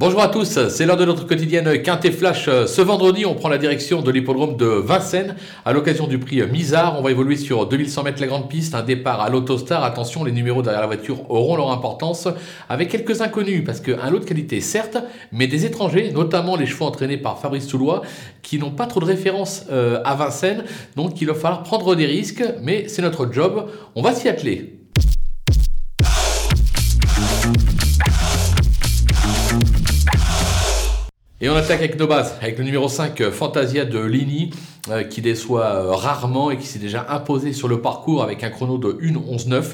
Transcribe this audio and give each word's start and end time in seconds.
Bonjour 0.00 0.22
à 0.22 0.28
tous, 0.28 0.68
c'est 0.68 0.86
l'heure 0.86 0.96
de 0.96 1.04
notre 1.04 1.26
quotidienne 1.26 1.82
Quintet 1.82 2.12
Flash. 2.12 2.44
Ce 2.44 2.80
vendredi, 2.80 3.26
on 3.26 3.34
prend 3.34 3.48
la 3.48 3.58
direction 3.58 4.00
de 4.00 4.12
l'hippodrome 4.12 4.56
de 4.56 4.64
Vincennes 4.64 5.34
à 5.64 5.72
l'occasion 5.72 6.06
du 6.06 6.20
prix 6.20 6.40
Misard. 6.46 6.96
On 6.96 7.02
va 7.02 7.10
évoluer 7.10 7.34
sur 7.34 7.66
2100 7.66 8.04
mètres 8.04 8.20
la 8.20 8.28
grande 8.28 8.48
piste, 8.48 8.76
un 8.76 8.84
départ 8.84 9.20
à 9.20 9.28
l'autostar. 9.28 9.82
Attention, 9.82 10.22
les 10.22 10.30
numéros 10.30 10.62
derrière 10.62 10.82
la 10.82 10.86
voiture 10.86 11.28
auront 11.28 11.56
leur 11.56 11.72
importance 11.72 12.28
avec 12.68 12.90
quelques 12.90 13.22
inconnus 13.22 13.64
parce 13.66 13.80
qu'un 13.80 14.08
lot 14.08 14.20
de 14.20 14.24
qualité, 14.24 14.60
certes, 14.60 14.98
mais 15.32 15.48
des 15.48 15.66
étrangers, 15.66 16.12
notamment 16.12 16.54
les 16.54 16.66
chevaux 16.66 16.84
entraînés 16.84 17.18
par 17.18 17.40
Fabrice 17.40 17.66
Toulois, 17.66 18.02
qui 18.40 18.60
n'ont 18.60 18.70
pas 18.70 18.86
trop 18.86 19.00
de 19.00 19.06
référence 19.06 19.64
euh, 19.72 20.00
à 20.04 20.14
Vincennes. 20.14 20.62
Donc, 20.94 21.20
il 21.20 21.26
va 21.26 21.34
falloir 21.34 21.64
prendre 21.64 21.96
des 21.96 22.06
risques, 22.06 22.44
mais 22.62 22.86
c'est 22.86 23.02
notre 23.02 23.32
job. 23.32 23.66
On 23.96 24.02
va 24.02 24.14
s'y 24.14 24.28
atteler. 24.28 24.77
Et 31.40 31.48
on 31.48 31.54
attaque 31.54 31.78
avec 31.78 31.96
nos 31.96 32.08
bases, 32.08 32.34
avec 32.42 32.58
le 32.58 32.64
numéro 32.64 32.88
5, 32.88 33.30
Fantasia 33.30 33.84
de 33.84 34.00
Lini, 34.00 34.50
euh, 34.90 35.02
qui 35.02 35.20
déçoit 35.20 35.64
euh, 35.64 35.92
rarement 35.92 36.50
et 36.50 36.56
qui 36.56 36.66
s'est 36.66 36.78
déjà 36.78 37.06
imposé 37.10 37.52
sur 37.52 37.68
le 37.68 37.80
parcours 37.80 38.22
avec 38.22 38.42
un 38.42 38.50
chrono 38.50 38.78
de 38.78 38.92
1.11.9. 38.92 39.64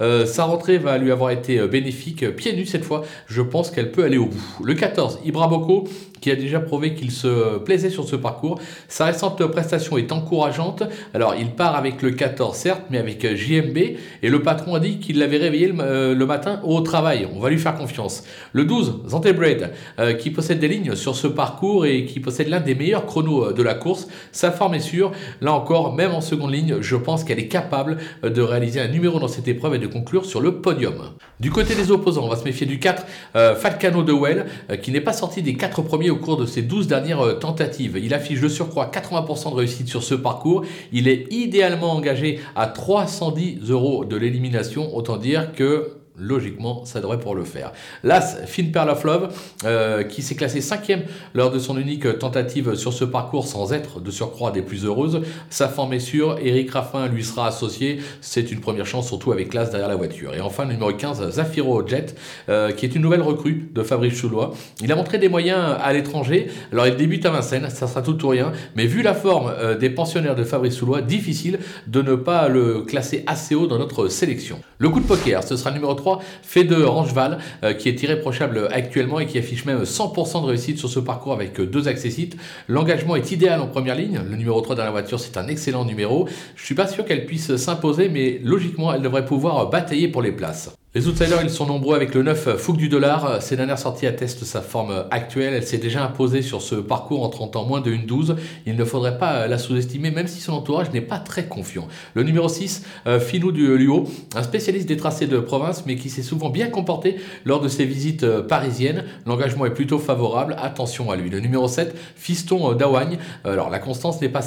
Euh, 0.00 0.26
sa 0.26 0.44
rentrée 0.44 0.78
va 0.78 0.98
lui 0.98 1.12
avoir 1.12 1.30
été 1.30 1.66
bénéfique, 1.68 2.28
pieds 2.36 2.54
nus 2.54 2.66
cette 2.66 2.84
fois, 2.84 3.02
je 3.26 3.42
pense 3.42 3.70
qu'elle 3.70 3.92
peut 3.92 4.04
aller 4.04 4.18
au 4.18 4.26
bout. 4.26 4.42
Le 4.62 4.74
14, 4.74 5.20
Ibra 5.24 5.48
Boko, 5.48 5.84
qui 6.20 6.30
a 6.30 6.36
déjà 6.36 6.58
prouvé 6.58 6.94
qu'il 6.94 7.10
se 7.10 7.58
plaisait 7.58 7.90
sur 7.90 8.08
ce 8.08 8.16
parcours. 8.16 8.58
Sa 8.88 9.04
récente 9.04 9.44
prestation 9.46 9.98
est 9.98 10.10
encourageante. 10.10 10.82
Alors, 11.12 11.34
il 11.38 11.50
part 11.50 11.76
avec 11.76 12.00
le 12.00 12.12
14, 12.12 12.56
certes, 12.56 12.82
mais 12.88 12.96
avec 12.96 13.36
JMB. 13.36 13.76
Et 14.22 14.30
le 14.30 14.42
patron 14.42 14.74
a 14.74 14.80
dit 14.80 15.00
qu'il 15.00 15.18
l'avait 15.18 15.36
réveillé 15.36 15.66
le, 15.68 16.24
matin 16.24 16.60
au 16.64 16.80
travail. 16.80 17.28
On 17.36 17.40
va 17.40 17.50
lui 17.50 17.58
faire 17.58 17.76
confiance. 17.76 18.24
Le 18.52 18.64
12, 18.64 19.02
Zantebred, 19.06 19.72
qui 20.18 20.30
possède 20.30 20.60
des 20.60 20.68
lignes 20.68 20.94
sur 20.94 21.14
ce 21.14 21.26
parcours 21.26 21.84
et 21.84 22.06
qui 22.06 22.20
possède 22.20 22.48
l'un 22.48 22.60
des 22.60 22.74
meilleurs 22.74 23.04
chronos 23.04 23.52
de 23.52 23.62
la 23.62 23.74
course. 23.74 24.08
Sa 24.32 24.50
forme 24.64 24.74
est 24.76 24.80
sûre. 24.80 25.12
Là 25.42 25.52
encore, 25.52 25.94
même 25.94 26.12
en 26.12 26.22
seconde 26.22 26.50
ligne, 26.50 26.76
je 26.80 26.96
pense 26.96 27.22
qu'elle 27.22 27.38
est 27.38 27.48
capable 27.48 27.98
de 28.22 28.40
réaliser 28.40 28.80
un 28.80 28.88
numéro 28.88 29.20
dans 29.20 29.28
cette 29.28 29.46
épreuve 29.46 29.74
et 29.74 29.78
de 29.78 29.86
conclure 29.86 30.24
sur 30.24 30.40
le 30.40 30.62
podium. 30.62 30.94
Du 31.38 31.50
côté 31.50 31.74
des 31.74 31.90
opposants, 31.90 32.24
on 32.24 32.28
va 32.28 32.36
se 32.36 32.44
méfier 32.44 32.66
du 32.66 32.78
4, 32.78 33.04
euh, 33.36 33.54
Falcano 33.54 34.02
de 34.02 34.12
Well, 34.14 34.46
euh, 34.70 34.76
qui 34.76 34.90
n'est 34.90 35.02
pas 35.02 35.12
sorti 35.12 35.42
des 35.42 35.54
4 35.54 35.82
premiers 35.82 36.08
au 36.08 36.16
cours 36.16 36.38
de 36.38 36.46
ses 36.46 36.62
12 36.62 36.86
dernières 36.86 37.20
euh, 37.20 37.34
tentatives. 37.34 38.00
Il 38.02 38.14
affiche 38.14 38.40
de 38.40 38.48
surcroît 38.48 38.90
80% 38.90 39.50
de 39.50 39.56
réussite 39.56 39.88
sur 39.88 40.02
ce 40.02 40.14
parcours. 40.14 40.64
Il 40.90 41.06
est 41.06 41.30
idéalement 41.30 41.92
engagé 41.92 42.40
à 42.56 42.66
310 42.66 43.70
euros 43.70 44.06
de 44.06 44.16
l'élimination. 44.16 44.96
Autant 44.96 45.18
dire 45.18 45.52
que 45.52 46.03
logiquement, 46.18 46.84
ça 46.84 47.00
devrait 47.00 47.18
pour 47.18 47.34
le 47.34 47.44
faire. 47.44 47.72
L'As, 48.02 48.38
Finn 48.46 48.72
Love, 49.04 49.28
euh, 49.64 50.04
qui 50.04 50.22
s'est 50.22 50.34
classé 50.34 50.60
cinquième 50.60 51.02
lors 51.34 51.50
de 51.50 51.58
son 51.58 51.76
unique 51.78 52.18
tentative 52.18 52.74
sur 52.74 52.92
ce 52.92 53.04
parcours 53.04 53.46
sans 53.46 53.72
être 53.72 54.00
de 54.00 54.10
surcroît 54.10 54.50
des 54.50 54.62
plus 54.62 54.84
heureuses. 54.84 55.22
Sa 55.50 55.68
forme 55.68 55.92
est 55.92 56.00
sûre, 56.00 56.38
Eric 56.42 56.70
Raffin 56.70 57.08
lui 57.08 57.24
sera 57.24 57.48
associé. 57.48 58.00
C'est 58.20 58.52
une 58.52 58.60
première 58.60 58.86
chance, 58.86 59.08
surtout 59.08 59.32
avec 59.32 59.54
l'As 59.54 59.70
derrière 59.70 59.88
la 59.88 59.96
voiture. 59.96 60.34
Et 60.34 60.40
enfin, 60.40 60.64
le 60.64 60.72
numéro 60.72 60.92
15, 60.92 61.30
Zafiro 61.30 61.86
Jet, 61.86 62.14
euh, 62.48 62.72
qui 62.72 62.86
est 62.86 62.94
une 62.94 63.02
nouvelle 63.02 63.22
recrue 63.22 63.68
de 63.72 63.82
Fabrice 63.82 64.14
Choulois. 64.14 64.54
Il 64.82 64.92
a 64.92 64.96
montré 64.96 65.18
des 65.18 65.28
moyens 65.28 65.76
à 65.82 65.92
l'étranger. 65.92 66.48
Alors, 66.72 66.86
il 66.86 66.96
débute 66.96 67.26
à 67.26 67.30
Vincennes, 67.30 67.68
ça 67.70 67.86
sera 67.86 68.02
tout 68.02 68.24
ou 68.24 68.28
rien. 68.28 68.52
Mais 68.76 68.86
vu 68.86 69.02
la 69.02 69.14
forme 69.14 69.52
euh, 69.58 69.76
des 69.76 69.90
pensionnaires 69.90 70.36
de 70.36 70.44
Fabrice 70.44 70.78
Choulois, 70.78 71.02
difficile 71.02 71.58
de 71.86 72.02
ne 72.02 72.14
pas 72.14 72.48
le 72.48 72.82
classer 72.82 73.24
assez 73.26 73.54
haut 73.54 73.66
dans 73.66 73.78
notre 73.78 74.08
sélection. 74.08 74.60
Le 74.78 74.88
coup 74.88 75.00
de 75.00 75.06
poker, 75.06 75.42
ce 75.42 75.56
sera 75.56 75.70
numéro 75.70 75.94
3 75.94 76.03
fait 76.42 76.64
de 76.64 76.82
Rangeval, 76.82 77.38
euh, 77.62 77.74
qui 77.74 77.88
est 77.88 78.02
irréprochable 78.02 78.68
actuellement 78.70 79.20
et 79.20 79.26
qui 79.26 79.38
affiche 79.38 79.64
même 79.64 79.82
100% 79.84 80.42
de 80.42 80.46
réussite 80.46 80.78
sur 80.78 80.88
ce 80.88 81.00
parcours 81.00 81.32
avec 81.32 81.60
deux 81.60 81.88
accessites. 81.88 82.36
L'engagement 82.68 83.16
est 83.16 83.30
idéal 83.32 83.60
en 83.60 83.66
première 83.66 83.94
ligne. 83.94 84.20
Le 84.28 84.36
numéro 84.36 84.60
3 84.60 84.76
dans 84.76 84.84
la 84.84 84.90
voiture, 84.90 85.20
c'est 85.20 85.36
un 85.36 85.48
excellent 85.48 85.84
numéro. 85.84 86.28
Je 86.56 86.64
suis 86.64 86.74
pas 86.74 86.86
sûr 86.86 87.04
qu'elle 87.04 87.26
puisse 87.26 87.56
s'imposer, 87.56 88.08
mais 88.08 88.40
logiquement, 88.42 88.92
elle 88.92 89.02
devrait 89.02 89.24
pouvoir 89.24 89.68
batailler 89.70 90.08
pour 90.08 90.22
les 90.22 90.32
places. 90.32 90.74
Les 90.96 91.08
outsiders, 91.08 91.42
ils 91.42 91.50
sont 91.50 91.66
nombreux 91.66 91.96
avec 91.96 92.14
le 92.14 92.22
9 92.22 92.56
Fougue 92.56 92.76
du 92.76 92.88
Dollar. 92.88 93.42
Ces 93.42 93.56
dernières 93.56 93.80
sorties 93.80 94.06
attestent 94.06 94.44
sa 94.44 94.62
forme 94.62 95.06
actuelle. 95.10 95.52
Elle 95.52 95.66
s'est 95.66 95.78
déjà 95.78 96.04
imposée 96.04 96.40
sur 96.40 96.62
ce 96.62 96.76
parcours 96.76 97.24
en 97.24 97.30
30 97.30 97.56
ans 97.56 97.64
moins 97.64 97.80
de 97.80 97.90
1-12. 97.90 98.36
Il 98.64 98.76
ne 98.76 98.84
faudrait 98.84 99.18
pas 99.18 99.48
la 99.48 99.58
sous-estimer, 99.58 100.12
même 100.12 100.28
si 100.28 100.40
son 100.40 100.52
entourage 100.52 100.92
n'est 100.92 101.00
pas 101.00 101.18
très 101.18 101.46
confiant. 101.46 101.88
Le 102.14 102.22
numéro 102.22 102.48
6, 102.48 102.84
euh, 103.08 103.18
Finou 103.18 103.50
du 103.50 103.76
Luo, 103.76 104.04
un 104.36 104.44
spécialiste 104.44 104.86
des 104.86 104.96
tracés 104.96 105.26
de 105.26 105.40
province, 105.40 105.84
mais 105.84 105.96
qui 105.96 106.10
s'est 106.10 106.22
souvent 106.22 106.48
bien 106.48 106.68
comporté 106.68 107.16
lors 107.44 107.60
de 107.60 107.66
ses 107.66 107.86
visites 107.86 108.22
euh, 108.22 108.42
parisiennes. 108.42 109.02
L'engagement 109.26 109.66
est 109.66 109.74
plutôt 109.74 109.98
favorable. 109.98 110.54
Attention 110.60 111.10
à 111.10 111.16
lui. 111.16 111.28
Le 111.28 111.40
numéro 111.40 111.66
7, 111.66 111.92
Fiston 112.14 112.70
euh, 112.70 112.74
d'Awagne. 112.76 113.18
Alors, 113.42 113.68
la 113.68 113.80
constance 113.80 114.20
n'est 114.20 114.28
pas, 114.28 114.42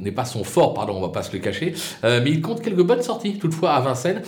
n'est 0.00 0.10
pas 0.10 0.24
son 0.24 0.42
fort, 0.42 0.72
pardon, 0.72 0.94
on 0.96 1.02
va 1.02 1.10
pas 1.10 1.22
se 1.22 1.34
le 1.34 1.38
cacher. 1.38 1.74
mais 2.02 2.30
il 2.30 2.40
compte 2.40 2.62
quelques 2.62 2.82
bonnes 2.82 3.02
sorties, 3.02 3.36
toutefois, 3.36 3.72
à 3.72 3.80
Vincennes. 3.82 4.22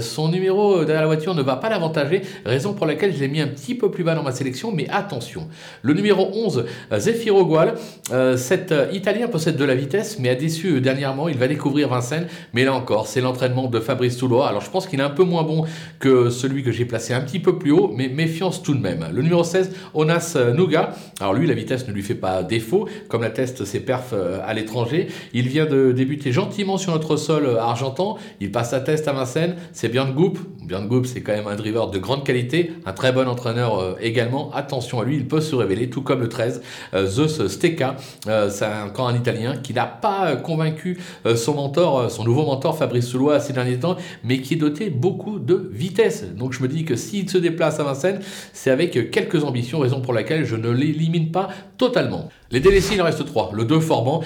son 0.00 0.28
numéro 0.28 0.87
derrière 0.88 1.02
la 1.02 1.06
voiture 1.06 1.34
ne 1.34 1.42
va 1.42 1.56
pas 1.56 1.68
l'avantager, 1.68 2.22
raison 2.44 2.72
pour 2.72 2.86
laquelle 2.86 3.14
je 3.14 3.20
l'ai 3.20 3.28
mis 3.28 3.40
un 3.40 3.46
petit 3.46 3.74
peu 3.74 3.90
plus 3.90 4.04
bas 4.04 4.14
dans 4.14 4.22
ma 4.22 4.32
sélection, 4.32 4.72
mais 4.72 4.88
attention. 4.88 5.48
Le 5.82 5.94
numéro 5.94 6.30
11, 6.32 6.64
Zefiro 6.96 7.44
Gual, 7.46 7.74
euh, 8.10 8.36
cet 8.36 8.72
euh, 8.72 8.86
Italien 8.92 9.28
possède 9.28 9.56
de 9.56 9.64
la 9.64 9.74
vitesse, 9.74 10.18
mais 10.18 10.30
a 10.30 10.34
déçu 10.34 10.68
euh, 10.68 10.80
dernièrement, 10.80 11.28
il 11.28 11.36
va 11.36 11.46
découvrir 11.46 11.88
Vincennes, 11.88 12.26
mais 12.54 12.64
là 12.64 12.72
encore, 12.72 13.06
c'est 13.06 13.20
l'entraînement 13.20 13.68
de 13.68 13.80
Fabrice 13.80 14.16
Toulois, 14.16 14.48
alors 14.48 14.62
je 14.62 14.70
pense 14.70 14.86
qu'il 14.86 14.98
est 15.00 15.04
un 15.04 15.10
peu 15.10 15.24
moins 15.24 15.42
bon 15.42 15.66
que 15.98 16.30
celui 16.30 16.62
que 16.62 16.72
j'ai 16.72 16.86
placé 16.86 17.12
un 17.12 17.20
petit 17.20 17.38
peu 17.38 17.58
plus 17.58 17.70
haut, 17.70 17.92
mais 17.94 18.08
méfiance 18.08 18.62
tout 18.62 18.74
de 18.74 18.80
même. 18.80 19.06
Le 19.12 19.22
numéro 19.22 19.44
16, 19.44 19.72
Onas 19.92 20.38
Nouga, 20.54 20.94
alors 21.20 21.34
lui, 21.34 21.46
la 21.46 21.54
vitesse 21.54 21.86
ne 21.86 21.92
lui 21.92 22.02
fait 22.02 22.14
pas 22.14 22.42
défaut, 22.42 22.88
comme 23.08 23.22
l'attestent 23.22 23.64
ses 23.64 23.80
perfs 23.80 24.14
à 24.44 24.54
l'étranger, 24.54 25.08
il 25.34 25.48
vient 25.48 25.66
de 25.66 25.92
débuter 25.92 26.32
gentiment 26.32 26.78
sur 26.78 26.92
notre 26.92 27.16
sol 27.16 27.58
argentan, 27.60 28.16
il 28.40 28.50
passe 28.50 28.70
sa 28.70 28.80
test 28.80 29.06
à 29.06 29.12
Vincennes, 29.12 29.56
c'est 29.72 29.88
bien 29.88 30.06
de 30.06 30.12
goupe, 30.12 30.38
bien 30.62 30.77
C'est 31.04 31.20
quand 31.22 31.32
même 31.32 31.46
un 31.46 31.56
driver 31.56 31.90
de 31.90 31.98
grande 31.98 32.24
qualité, 32.24 32.72
un 32.86 32.92
très 32.92 33.12
bon 33.12 33.28
entraîneur 33.28 33.78
euh, 33.78 33.94
également. 34.00 34.50
Attention 34.52 35.00
à 35.00 35.04
lui, 35.04 35.16
il 35.16 35.26
peut 35.26 35.40
se 35.40 35.54
révéler, 35.54 35.90
tout 35.90 36.02
comme 36.02 36.20
le 36.20 36.28
13, 36.28 36.62
euh, 36.94 37.06
Zeus. 37.06 37.40
Euh, 37.40 38.50
c'est 38.50 38.66
encore 38.66 39.08
un 39.08 39.16
Italien 39.16 39.56
qui 39.56 39.74
n'a 39.74 39.86
pas 39.86 40.36
convaincu 40.36 40.98
son 41.36 41.54
mentor, 41.54 42.10
son 42.10 42.24
nouveau 42.24 42.44
mentor 42.44 42.76
Fabrice 42.76 43.06
Soulois 43.06 43.40
ces 43.40 43.52
derniers 43.52 43.78
temps, 43.78 43.96
mais 44.24 44.40
qui 44.40 44.54
est 44.54 44.58
doté 44.58 44.90
beaucoup 44.90 45.38
de 45.38 45.68
vitesse. 45.72 46.24
Donc 46.34 46.52
je 46.52 46.62
me 46.62 46.68
dis 46.68 46.84
que 46.84 46.96
s'il 46.96 47.28
se 47.28 47.38
déplace 47.38 47.80
à 47.80 47.84
Vincennes, 47.84 48.20
c'est 48.52 48.70
avec 48.70 49.10
quelques 49.10 49.44
ambitions, 49.44 49.80
raison 49.80 50.00
pour 50.00 50.12
laquelle 50.12 50.44
je 50.44 50.56
ne 50.56 50.70
l'élimine 50.70 51.30
pas 51.30 51.48
totalement. 51.76 52.28
Les 52.50 52.60
délaissés, 52.60 52.94
il 52.94 53.02
en 53.02 53.04
reste 53.04 53.24
3. 53.24 53.50
Le 53.52 53.64
2 53.64 53.80
Forban, 53.80 54.22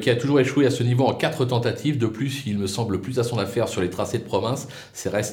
qui 0.00 0.10
a 0.10 0.16
toujours 0.16 0.40
échoué 0.40 0.66
à 0.66 0.70
ce 0.70 0.82
niveau 0.82 1.04
en 1.04 1.14
4 1.14 1.44
tentatives. 1.44 1.98
De 1.98 2.06
plus, 2.06 2.42
il 2.46 2.58
me 2.58 2.66
semble 2.66 3.00
plus 3.00 3.18
à 3.18 3.24
son 3.24 3.38
affaire 3.38 3.68
sur 3.68 3.80
les 3.80 3.90
tracés 3.90 4.18
de 4.18 4.24
province. 4.24 4.66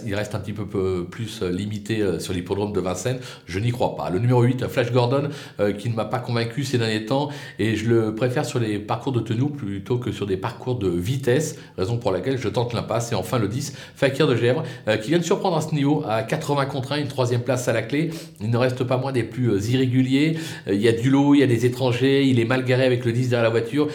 Il 0.05 0.15
reste 0.15 0.35
un 0.35 0.39
petit 0.39 0.53
peu 0.53 0.56
plus 0.65 1.41
euh, 1.41 1.49
limité 1.51 2.01
euh, 2.01 2.19
sur 2.19 2.33
l'hippodrome 2.33 2.73
de 2.73 2.79
Vincennes, 2.79 3.19
je 3.45 3.59
n'y 3.59 3.71
crois 3.71 3.95
pas. 3.95 4.09
Le 4.09 4.19
numéro 4.19 4.41
8, 4.41 4.67
Flash 4.67 4.91
Gordon, 4.91 5.29
euh, 5.59 5.73
qui 5.73 5.89
ne 5.89 5.95
m'a 5.95 6.05
pas 6.05 6.19
convaincu 6.19 6.63
ces 6.63 6.77
derniers 6.77 7.05
temps, 7.05 7.29
et 7.59 7.75
je 7.75 7.89
le 7.89 8.15
préfère 8.15 8.45
sur 8.45 8.59
les 8.59 8.79
parcours 8.79 9.11
de 9.11 9.19
tenue 9.19 9.49
plutôt 9.49 9.97
que 9.97 10.11
sur 10.11 10.25
des 10.25 10.37
parcours 10.37 10.75
de 10.75 10.89
vitesse, 10.89 11.57
raison 11.77 11.97
pour 11.97 12.11
laquelle 12.11 12.37
je 12.37 12.49
tente 12.49 12.73
l'impasse. 12.73 13.11
Et 13.11 13.15
enfin 13.15 13.39
le 13.39 13.47
10, 13.47 13.73
Fakir 13.95 14.27
de 14.27 14.35
Gèvres, 14.35 14.63
qui 15.01 15.09
vient 15.09 15.19
de 15.19 15.23
surprendre 15.23 15.57
à 15.57 15.61
ce 15.61 15.75
niveau, 15.75 16.03
à 16.07 16.23
80 16.23 16.65
contre 16.65 16.93
1, 16.93 16.97
une 17.01 17.07
troisième 17.07 17.41
place 17.41 17.67
à 17.67 17.73
la 17.73 17.81
clé. 17.83 18.09
Il 18.41 18.49
ne 18.49 18.57
reste 18.57 18.83
pas 18.83 18.97
moins 18.97 19.11
des 19.11 19.23
plus 19.23 19.69
irréguliers. 19.69 20.37
Il 20.67 20.81
y 20.81 20.87
a 20.87 20.91
du 20.91 21.09
lot, 21.09 21.35
il 21.35 21.39
y 21.39 21.43
a 21.43 21.47
des 21.47 21.65
étrangers, 21.65 22.25
il 22.25 22.39
est 22.39 22.45
mal 22.45 22.65
garé 22.65 22.85
avec 22.85 23.05
le 23.05 23.11
10 23.11 23.29
derrière 23.29 23.43
la 23.43 23.49
voiture. 23.49 23.87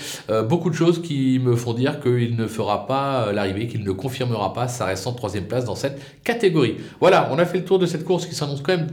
beaucoup 0.48 0.70
de 0.70 0.74
choses 0.74 1.02
qui 1.02 1.40
me 1.42 1.56
font 1.56 1.74
dire 1.74 2.00
qu'il 2.00 2.36
ne 2.36 2.46
fera 2.46 2.86
pas 2.86 3.32
l'arrivée, 3.32 3.66
qu'il 3.66 3.82
ne 3.82 3.92
confirmera 3.92 4.52
pas 4.52 4.68
sa 4.68 4.86
récente 4.86 5.16
troisième 5.16 5.44
place 5.44 5.64
dans 5.64 5.74
cette 5.74 6.00
catégorie. 6.22 6.51
Voilà, 7.00 7.28
on 7.32 7.38
a 7.38 7.44
fait 7.44 7.58
le 7.58 7.64
tour 7.64 7.78
de 7.78 7.86
cette 7.86 8.04
course 8.04 8.26
qui 8.26 8.34
s'annonce 8.34 8.62
quand 8.62 8.76
même 8.76 8.88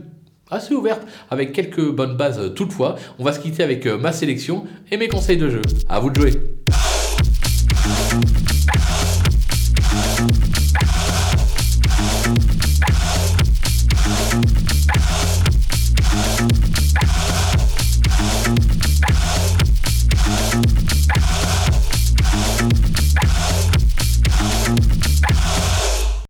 assez 0.49 0.73
ouverte 0.73 1.01
avec 1.29 1.53
quelques 1.53 1.91
bonnes 1.91 2.17
bases 2.17 2.39
euh, 2.39 2.49
toutefois. 2.49 2.95
On 3.19 3.23
va 3.23 3.33
se 3.33 3.39
quitter 3.39 3.63
avec 3.63 3.85
euh, 3.85 3.97
ma 3.97 4.11
sélection 4.11 4.65
et 4.91 4.97
mes 4.97 5.07
conseils 5.07 5.37
de 5.37 5.49
jeu. 5.49 5.61
À 5.87 5.99
vous 5.99 6.09
de 6.09 6.19
jouer. 6.19 6.33